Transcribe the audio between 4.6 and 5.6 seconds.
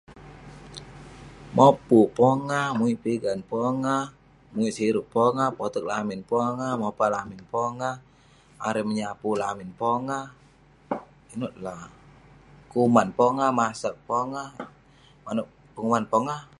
siruk pongah,